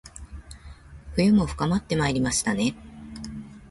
[1.15, 2.73] 冬も深まってまいりましたね